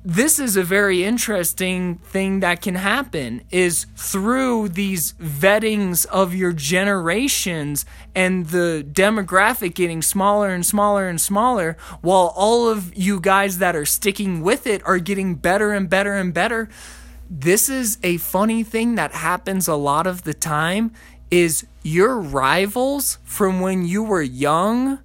[0.03, 6.55] this is a very interesting thing that can happen is through these vettings of your
[6.55, 13.59] generations and the demographic getting smaller and smaller and smaller while all of you guys
[13.59, 16.71] that are sticking with it are getting better and better and better
[17.31, 20.93] this is a funny thing that happens a lot of the time
[21.31, 24.99] is your rivals from when you were young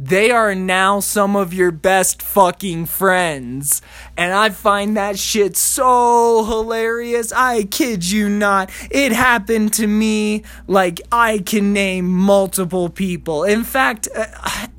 [0.00, 3.82] they are now some of your best fucking friends.
[4.16, 7.32] And I find that shit so hilarious.
[7.32, 8.70] I kid you not.
[8.90, 13.44] It happened to me like I can name multiple people.
[13.44, 14.26] In fact, uh,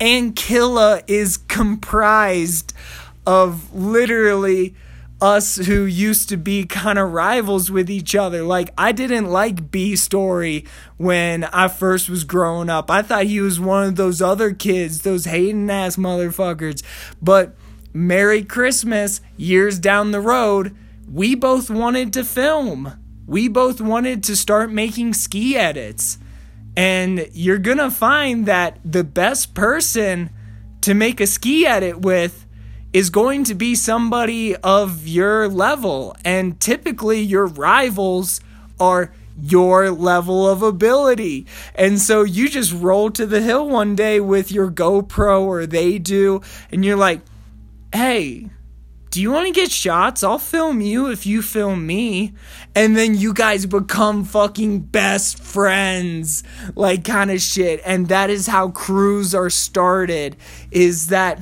[0.00, 2.72] Ankilla is comprised
[3.26, 4.74] of literally
[5.20, 8.42] us who used to be kind of rivals with each other.
[8.42, 10.64] Like, I didn't like B Story
[10.96, 12.90] when I first was growing up.
[12.90, 16.82] I thought he was one of those other kids, those hating ass motherfuckers.
[17.20, 17.54] But
[17.92, 20.76] Merry Christmas, years down the road,
[21.10, 22.98] we both wanted to film.
[23.26, 26.18] We both wanted to start making ski edits.
[26.76, 30.30] And you're gonna find that the best person
[30.82, 32.46] to make a ski edit with
[32.92, 36.16] is going to be somebody of your level.
[36.24, 38.40] And typically, your rivals
[38.78, 41.46] are your level of ability.
[41.74, 45.98] And so you just roll to the hill one day with your GoPro, or they
[45.98, 47.20] do, and you're like,
[47.92, 48.50] hey,
[49.10, 50.22] do you want to get shots?
[50.22, 52.32] I'll film you if you film me.
[52.76, 56.44] And then you guys become fucking best friends,
[56.76, 57.80] like kind of shit.
[57.84, 60.36] And that is how crews are started,
[60.70, 61.40] is that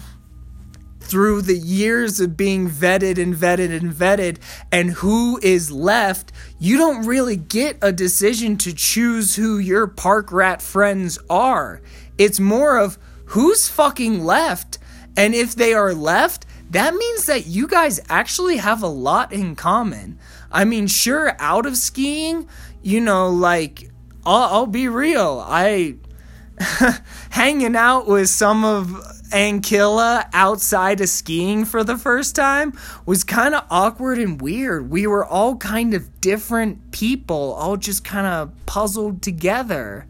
[1.09, 4.37] through the years of being vetted and vetted and vetted
[4.71, 10.31] and who is left, you don't really get a decision to choose who your park
[10.31, 11.81] rat friends are.
[12.19, 14.79] It's more of who's fucking left.
[15.17, 19.57] And if they are left, that means that you guys actually have a lot in
[19.57, 20.19] common.
[20.53, 22.49] I mean, sure, out of skiing,
[22.83, 23.91] you know, like,
[24.27, 25.43] I'll, I'll be real.
[25.47, 25.97] I.
[27.31, 32.73] hanging out with some of Ankilla outside of skiing for the first time
[33.07, 34.91] was kind of awkward and weird.
[34.91, 40.07] We were all kind of different people, all just kind of puzzled together.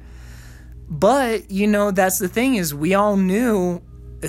[0.89, 3.83] But, you know, that's the thing is we all knew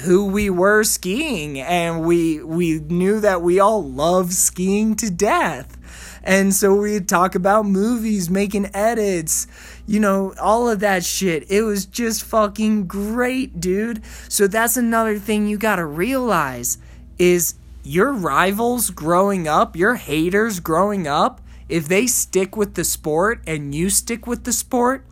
[0.04, 5.78] who we were skiing and we we knew that we all love skiing to death.
[6.23, 9.47] And so we'd talk about movies, making edits,
[9.89, 11.49] you know, all of that shit.
[11.49, 14.04] It was just fucking great, dude.
[14.28, 16.78] So that's another thing you gotta realize
[17.17, 23.41] is your rivals growing up, your haters growing up, if they stick with the sport
[23.47, 25.08] and you stick with the sport,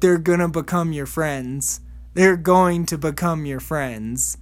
[0.00, 1.80] they're gonna become your friends.
[2.14, 4.38] They're going to become your friends.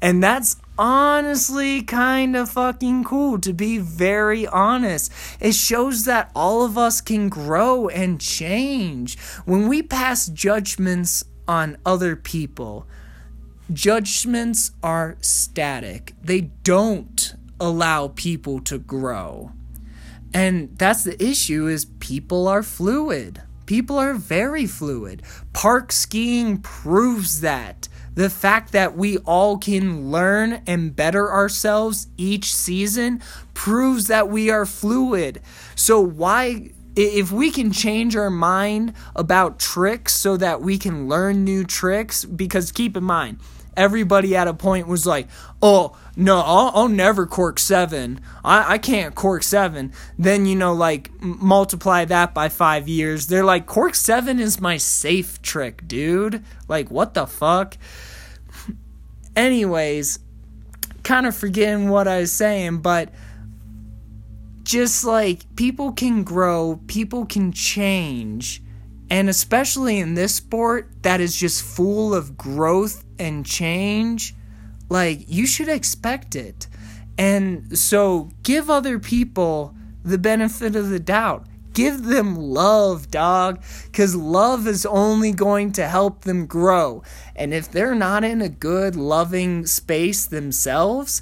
[0.00, 5.12] And that's honestly kind of fucking cool to be very honest.
[5.40, 9.18] It shows that all of us can grow and change.
[9.44, 12.86] When we pass judgments on other people,
[13.72, 16.12] judgments are static.
[16.22, 19.52] They don't allow people to grow.
[20.34, 23.40] And that's the issue is people are fluid.
[23.64, 25.22] People are very fluid.
[25.52, 32.52] Park skiing proves that the fact that we all can learn and better ourselves each
[32.52, 33.22] season
[33.54, 35.40] proves that we are fluid.
[35.74, 41.44] So, why, if we can change our mind about tricks so that we can learn
[41.44, 43.38] new tricks, because keep in mind,
[43.76, 45.28] everybody at a point was like,
[45.60, 48.20] oh, no, I'll, I'll never cork seven.
[48.42, 49.92] I, I can't cork seven.
[50.18, 53.26] Then, you know, like m- multiply that by five years.
[53.26, 56.42] They're like, cork seven is my safe trick, dude.
[56.66, 57.76] Like, what the fuck?
[59.36, 60.18] Anyways,
[61.02, 63.10] kind of forgetting what I was saying, but
[64.62, 68.62] just like people can grow, people can change.
[69.08, 74.34] And especially in this sport that is just full of growth and change,
[74.88, 76.66] like you should expect it.
[77.16, 79.74] And so give other people
[80.04, 81.46] the benefit of the doubt.
[81.76, 87.02] Give them love, dog, because love is only going to help them grow.
[87.36, 91.20] And if they're not in a good, loving space themselves,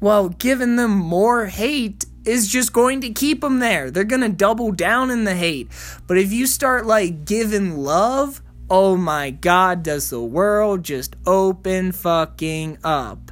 [0.00, 3.88] well, giving them more hate is just going to keep them there.
[3.88, 5.68] They're going to double down in the hate.
[6.08, 11.92] But if you start like giving love, oh my god, does the world just open
[11.92, 13.30] fucking up.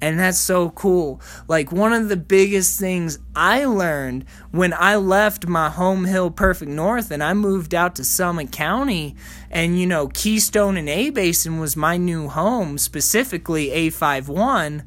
[0.00, 1.20] And that's so cool.
[1.46, 6.70] Like, one of the biggest things I learned when I left my home hill Perfect
[6.70, 9.14] North and I moved out to Summit County,
[9.50, 14.84] and you know, Keystone and A Basin was my new home, specifically A51,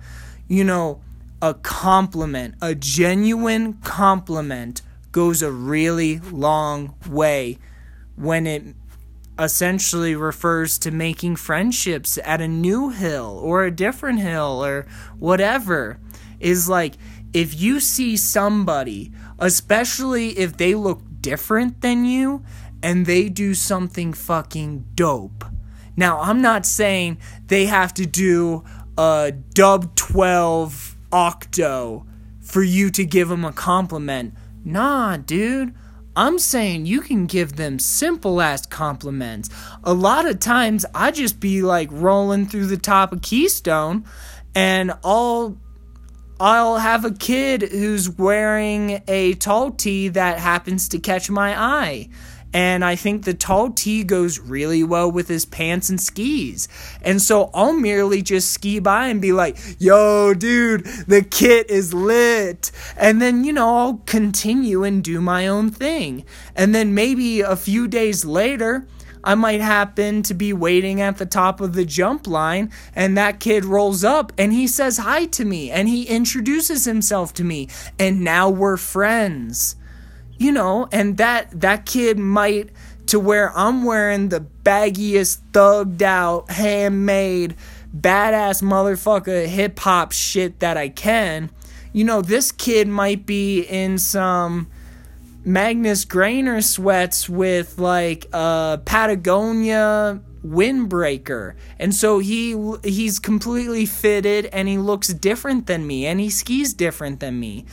[0.48, 1.02] you know,
[1.42, 7.60] a compliment, a genuine compliment goes a really long way
[8.16, 8.64] when it
[9.44, 14.86] essentially refers to making friendships at a new hill or a different hill or
[15.20, 16.00] whatever
[16.40, 16.96] is like
[17.34, 22.44] if you see somebody especially if they look different than you
[22.82, 25.46] and they do something fucking dope.
[25.96, 27.18] Now i'm not saying
[27.48, 28.64] they have to do
[28.98, 32.06] a dub 12 octo
[32.42, 34.34] for you to give them a compliment.
[34.64, 35.74] Nah dude
[36.16, 39.50] I'm saying you can give them simple ass compliments.
[39.84, 44.06] A lot of times I just be like rolling through the top of Keystone
[44.54, 45.58] and I'll
[46.40, 52.10] I'll have a kid who's wearing a tall tee that happens to catch my eye
[52.54, 56.68] and I think the tall tee goes really well with his pants and skis.
[57.02, 61.94] And so I'll merely just ski by and be like, yo, dude, the kit is
[61.94, 62.72] lit.
[62.96, 66.26] And then, you know, I'll continue and do my own thing.
[66.56, 68.88] And then maybe a few days later,
[69.24, 73.40] I might happen to be waiting at the top of the jump line, and that
[73.40, 77.70] kid rolls up and he says hi to me and he introduces himself to me,
[77.98, 79.78] and now we're friends
[80.44, 82.70] you know, and that that kid might
[83.08, 87.56] to where I'm wearing the baggiest, thugged out, handmade,
[87.96, 91.50] badass motherfucker hip hop shit that I can.
[91.94, 94.68] You know, this kid might be in some
[95.46, 104.68] Magnus Granér sweats with like a Patagonia windbreaker and so he he's completely fitted and
[104.68, 107.66] he looks different than me and he skis different than me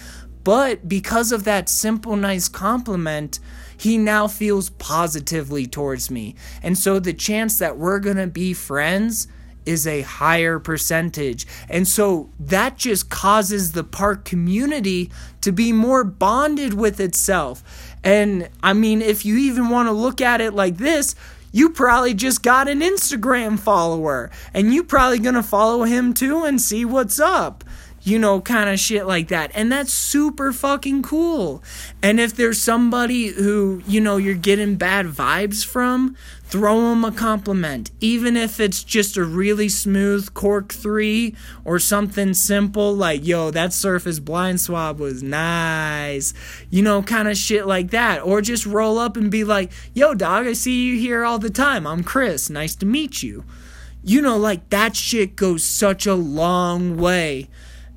[0.44, 3.40] but because of that simple, nice compliment,
[3.76, 6.34] he now feels positively towards me.
[6.62, 9.26] And so the chance that we're gonna be friends
[9.66, 11.46] is a higher percentage.
[11.68, 15.10] And so that just causes the park community
[15.42, 17.62] to be more bonded with itself.
[18.02, 21.14] And I mean, if you even want to look at it like this,
[21.52, 26.44] you probably just got an Instagram follower and you probably going to follow him too
[26.44, 27.64] and see what's up
[28.10, 29.52] you know, kind of shit like that.
[29.54, 31.62] And that's super fucking cool.
[32.02, 37.12] And if there's somebody who, you know, you're getting bad vibes from, throw them a
[37.12, 37.92] compliment.
[38.00, 43.72] Even if it's just a really smooth cork three or something simple like, yo, that
[43.72, 46.34] surface blind swab was nice.
[46.68, 48.24] You know, kind of shit like that.
[48.24, 51.48] Or just roll up and be like, yo, dog, I see you here all the
[51.48, 51.86] time.
[51.86, 52.50] I'm Chris.
[52.50, 53.44] Nice to meet you.
[54.02, 57.48] You know, like that shit goes such a long way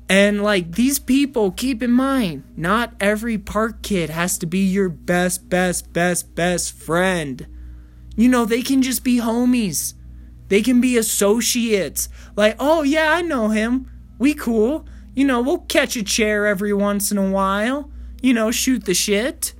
[0.08, 4.88] and like these people, keep in mind, not every park kid has to be your
[4.88, 7.46] best, best, best, best friend.
[8.16, 9.94] You know, they can just be homies.
[10.48, 12.08] They can be associates.
[12.36, 13.90] Like, oh yeah, I know him.
[14.18, 14.86] We cool.
[15.14, 17.90] You know, we'll catch a chair every once in a while.
[18.20, 19.54] You know, shoot the shit.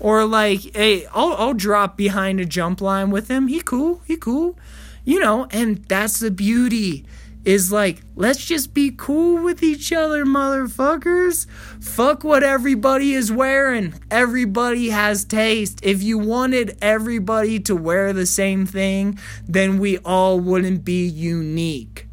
[0.00, 3.48] Or like, hey, I'll I'll drop behind a jump line with him.
[3.48, 4.02] He cool.
[4.04, 4.58] He cool.
[5.04, 7.06] You know, and that's the beauty
[7.46, 11.48] is like, let's just be cool with each other, motherfuckers.
[11.80, 13.94] Fuck what everybody is wearing.
[14.10, 15.78] Everybody has taste.
[15.84, 19.16] If you wanted everybody to wear the same thing,
[19.46, 22.08] then we all wouldn't be unique.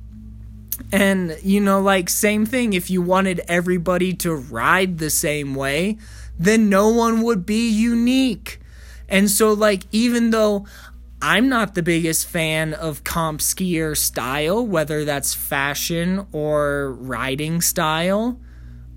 [0.92, 5.98] And, you know, like, same thing, if you wanted everybody to ride the same way,
[6.38, 8.60] then no one would be unique.
[9.10, 10.68] And so, like, even though
[11.26, 18.42] I'm not the biggest fan of comp skier style, whether that's fashion or riding style.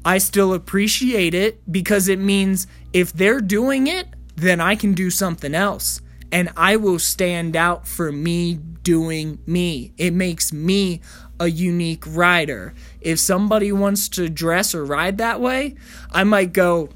[0.05, 5.09] I still appreciate it because it means if they're doing it, then I can do
[5.09, 6.01] something else.
[6.33, 9.93] And I will stand out for me doing me.
[9.97, 11.03] It makes me
[11.39, 12.75] a unique rider.
[13.01, 15.77] If somebody wants to dress or ride that way,
[16.11, 16.89] I might go,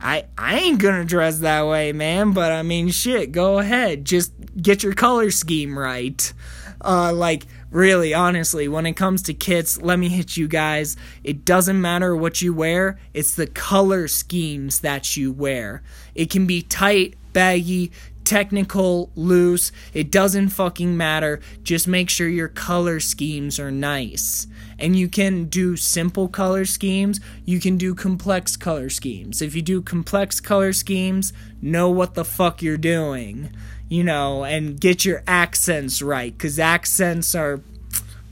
[0.00, 2.32] I I ain't gonna dress that way, man.
[2.32, 4.04] But I mean, shit, go ahead.
[4.04, 6.32] Just get your color scheme right.
[6.80, 10.96] Uh, like really, honestly, when it comes to kits, let me hit you guys.
[11.24, 12.98] It doesn't matter what you wear.
[13.12, 15.82] It's the color schemes that you wear.
[16.14, 17.90] It can be tight, baggy,
[18.28, 19.72] technical, loose.
[19.94, 21.40] It doesn't fucking matter.
[21.62, 24.46] Just make sure your color schemes are nice
[24.78, 29.42] and you can do simple color schemes, you can do complex color schemes.
[29.42, 33.50] If you do complex color schemes, know what the fuck you're doing,
[33.88, 37.60] you know, and get your accents right, because accents are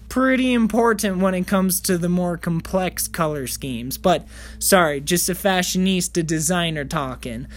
[0.09, 3.99] pretty important when it comes to the more complex color schemes.
[3.99, 4.29] But
[4.59, 7.49] sorry, just a fashionista designer talking.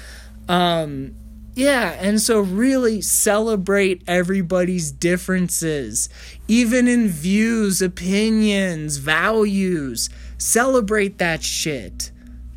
[0.48, 1.14] Um,
[1.56, 6.10] yeah, and so really celebrate everybody's differences,
[6.47, 10.10] even in views, opinions, values.
[10.38, 12.12] Celebrate that shit.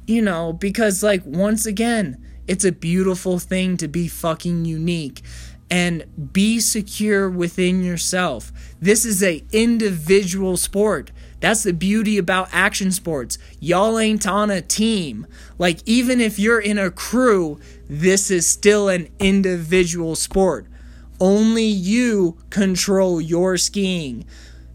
[0.06, 5.22] You know, because, like, once again, it's a beautiful thing to be fucking unique
[5.70, 8.52] and be secure within yourself.
[8.80, 11.12] This is a individual sport.
[11.42, 13.36] That's the beauty about action sports.
[13.58, 15.26] Y'all ain't on a team.
[15.58, 20.68] Like, even if you're in a crew, this is still an individual sport.
[21.20, 24.24] Only you control your skiing.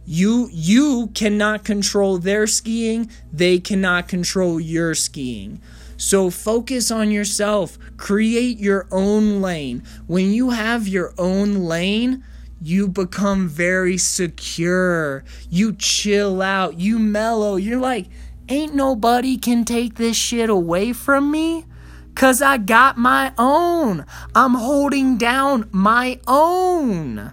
[0.05, 5.61] You you cannot control their skiing, they cannot control your skiing.
[5.95, 7.77] So focus on yourself.
[7.95, 9.83] Create your own lane.
[10.05, 12.23] When you have your own lane,
[12.61, 15.23] you become very secure.
[15.49, 16.79] You chill out.
[16.79, 17.55] You mellow.
[17.55, 18.07] You're like,
[18.49, 21.65] ain't nobody can take this shit away from me.
[22.15, 24.03] Cause I got my own.
[24.33, 27.31] I'm holding down my own.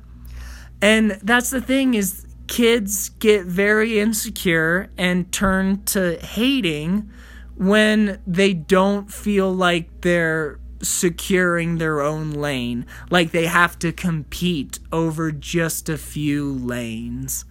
[0.82, 7.10] And that's the thing is kids get very insecure and turn to hating
[7.56, 14.78] when they don't feel like they're securing their own lane, like they have to compete
[14.92, 17.44] over just a few lanes.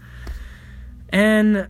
[1.10, 1.68] And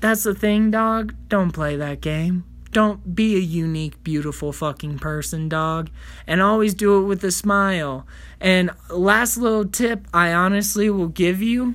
[0.00, 1.14] that's the thing, dog.
[1.28, 2.44] Don't play that game.
[2.72, 5.90] Don't be a unique, beautiful fucking person, dog.
[6.26, 8.06] And always do it with a smile.
[8.40, 11.74] And last little tip I honestly will give you.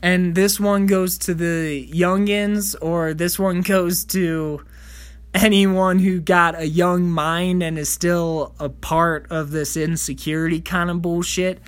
[0.00, 4.64] And this one goes to the youngins, or this one goes to
[5.42, 10.90] anyone who got a young mind and is still a part of this insecurity kind
[10.90, 11.60] of bullshit,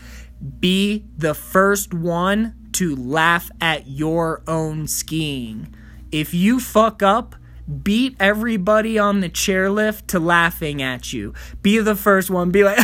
[0.61, 5.75] be the first one to laugh at your own skiing.
[6.13, 7.35] If you fuck up,
[7.83, 11.35] beat everybody on the chairlift to laughing at you.
[11.61, 12.51] Be the first one.
[12.51, 12.79] Be like,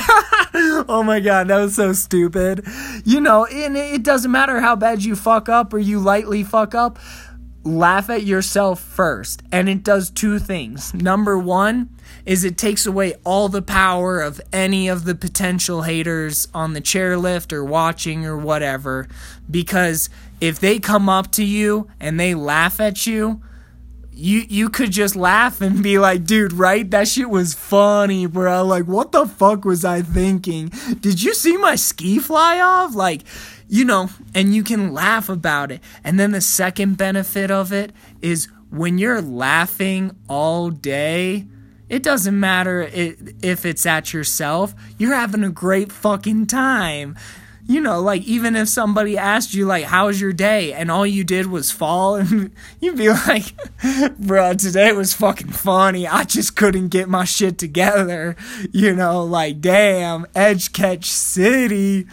[0.55, 2.67] oh my god, that was so stupid.
[3.05, 6.75] You know, and it doesn't matter how bad you fuck up or you lightly fuck
[6.75, 6.99] up
[7.65, 9.43] laugh at yourself first.
[9.51, 10.95] And it does two things.
[10.95, 11.91] Number one
[12.27, 16.81] is it takes away all the power of any of the potential haters on the
[16.81, 19.09] chairlift or watching or whatever.
[19.51, 20.09] Because
[20.41, 23.43] if they come up to you and they laugh at you,
[24.17, 26.89] you you could just laugh and be like, dude, right?
[26.91, 28.65] That shit was funny, bro.
[28.65, 30.71] Like, what the fuck was I thinking?
[31.01, 32.95] Did you see my ski fly off?
[32.95, 33.23] Like,
[33.69, 35.81] you know, and you can laugh about it.
[36.03, 41.47] And then the second benefit of it is when you're laughing all day,
[41.89, 47.17] it doesn't matter if it's at yourself, you're having a great fucking time.
[47.67, 51.25] You know, like even if somebody asked you like how's your day and all you
[51.25, 52.51] did was fall and
[52.81, 53.55] you'd be like,
[54.19, 56.07] "Bro, today was fucking funny.
[56.07, 58.37] I just couldn't get my shit together."
[58.71, 62.07] You know, like damn, Edge Catch City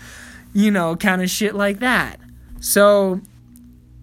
[0.53, 2.19] you know, kind of shit like that.
[2.59, 3.21] So,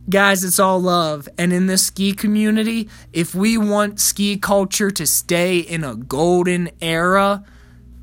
[0.09, 1.29] guys, it's all love.
[1.39, 6.71] And in this ski community, if we want ski culture to stay in a golden
[6.81, 7.45] era,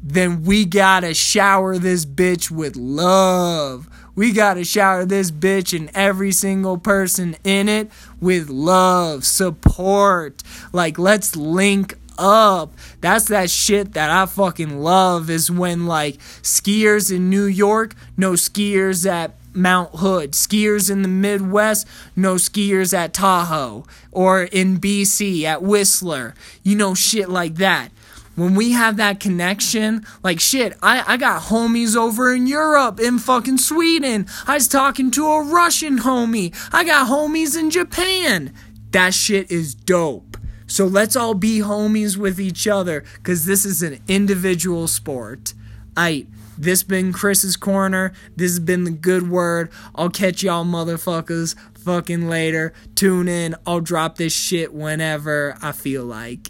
[0.01, 3.89] then we gotta shower this bitch with love.
[4.15, 7.91] We gotta shower this bitch and every single person in it
[8.21, 10.43] with love, support.
[10.71, 12.73] Like, let's link up.
[13.01, 18.31] That's that shit that I fucking love is when like skiers in New York no
[18.33, 25.43] skiers at Mount Hood, skiers in the Midwest no skiers at Tahoe or in BC
[25.43, 26.35] at Whistler.
[26.63, 27.89] You know shit like that.
[28.35, 33.17] when we have that connection, like shit, I, I got homies over in Europe, in
[33.17, 34.27] fucking Sweden.
[34.45, 36.53] I was talking to a Russian homie.
[36.73, 38.53] I got homies in Japan.
[38.91, 40.35] That shit is dope.
[40.67, 45.53] So let's all be homies with each other because this is an individual sport.
[45.95, 48.13] Aight, this been Chris's Corner.
[48.35, 49.69] This has been the good word.
[49.93, 52.73] I'll catch y'all motherfuckers fucking later.
[52.95, 53.55] Tune in.
[53.65, 56.49] I'll drop this shit whenever I feel like.